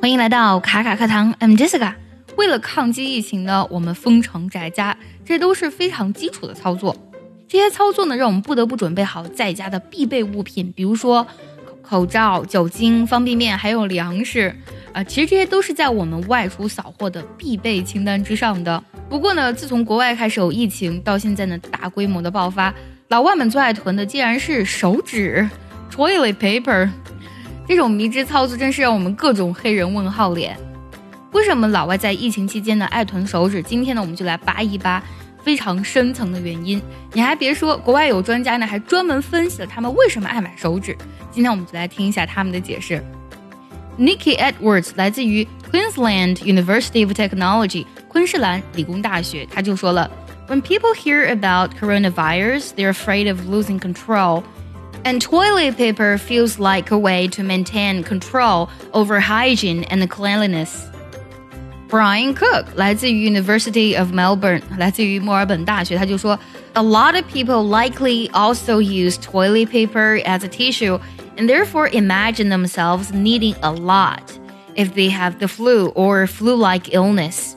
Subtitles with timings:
[0.00, 1.92] 欢迎来到卡卡课堂，I'm Jessica。
[2.36, 6.94] 为了抗击疫情呢，我们封城宅家，这都是非常基础的操作。
[7.48, 11.26] 这些操作呢，让我们不得不准备好在家的必备物品，比如说
[11.82, 14.54] 口罩、酒精、方便面，还有粮食。
[14.92, 18.82] 啊，其实这些都是在我们外出扫货的必备清单之上的。
[19.08, 22.72] 不过呢，自从国外开始有疫情，到现在呢大规模的爆发，
[23.08, 25.50] 老外们最爱囤的竟然是手纸
[25.90, 26.88] （toilet paper）。
[27.68, 30.56] 这种迷之操作真是让我们各种黑人问号脸。
[31.32, 33.62] 为什么老外在疫情期间呢爱囤手纸？
[33.62, 35.02] 今天呢，我们就来扒一扒
[35.42, 36.80] 非常深层的原因。
[37.12, 40.96] 你还别说，国外有专家呢还专门分析了他们为什么爱买手纸。
[41.30, 43.04] 今天我们就来听一下他们的解释。
[43.98, 50.10] Nikki Edwards 来自于 Queensland University of Technology 昆士兰理工大学，他就说了
[50.48, 54.42] ：When people hear about coronavirus, they're afraid of losing control.
[55.05, 60.87] And toilet paper feels like a way to maintain control over hygiene and cleanliness.
[61.89, 66.39] Brian Cook 来自于 University of Melbourne，来自于墨尔本大学，他就说，
[66.73, 70.99] A lot of people likely also use toilet paper as a tissue
[71.37, 74.21] and therefore imagine themselves needing a lot
[74.75, 77.55] if they have the flu or flu-like illness.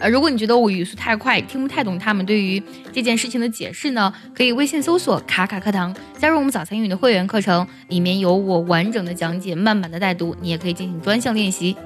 [0.00, 11.76] 呃，如果你觉得我语速太快，听不太懂他们对于这件事情的解释呢，可以微信搜索“卡卡课堂”，加入我们早餐英语的会员课程，里面有我完整的讲解、慢版的带读，你也可以进行专项练习。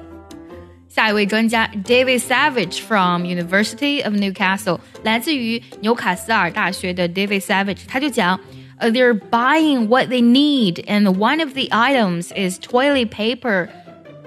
[0.87, 8.39] 下一位专家 David Savage from University of Newcastle，来自于纽卡斯尔大学的 David Savage，他就讲。
[8.79, 13.69] Uh, they're buying what they need, and one of the items is toilet paper.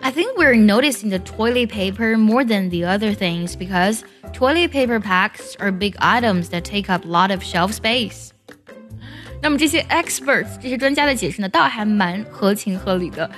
[0.02, 5.00] I think we're noticing the toilet paper more than the other things because toilet paper
[5.00, 8.30] packs are big items that take up a lot of shelf space.
[9.44, 13.30] 那么这些 experts 这些专家的解释呢，倒还蛮合情合理的。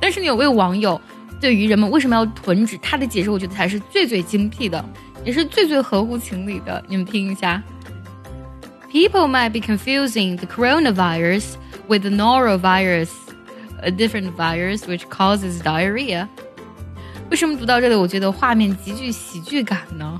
[0.00, 1.00] 但是呢，有位网友
[1.40, 4.84] 对于人们为什么要囤纸，他的解释我觉得才是最最精辟的，
[5.24, 6.82] 也是最最合乎情理的。
[6.88, 7.62] 你们听一下。
[8.92, 11.54] People might be confusing the coronavirus
[11.88, 13.10] with the norovirus,
[13.81, 16.27] A different virus which causes diarrhea.
[17.29, 20.19] 为什么读到这里，我觉得画面极具喜剧感呢？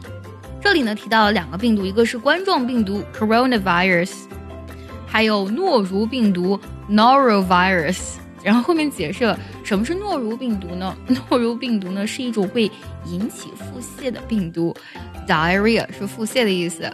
[0.62, 4.12] 这里呢提到了两个病毒，一个是冠状病毒 coronavirus，
[5.06, 6.60] 还有诺如病毒
[6.90, 8.16] norovirus。
[8.44, 10.96] 然后后面解释了什么是诺如病毒呢？
[11.30, 12.72] 诺如病毒呢是一种会
[13.06, 14.74] 引起腹泻的病毒
[15.28, 16.90] ，diarrhea 是腹泻的意思。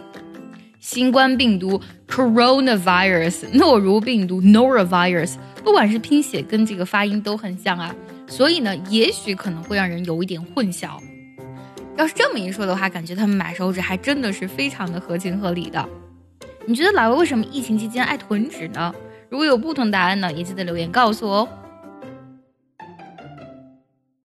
[0.84, 7.96] 新冠病毒 coronavirus，诺如病毒 norovirus，不管是拼写跟这个发音都很像啊，
[8.26, 11.00] 所以呢，也许可能会让人有一点混淆。
[11.96, 15.88] 要是这么一说的话，感觉他们买手纸还真的是非常的合情合理的。
[16.66, 18.94] 你觉得老魏为什么疫情期间爱囤纸呢？
[19.30, 21.48] 如果有不同答案呢，也记得留言告诉我哦。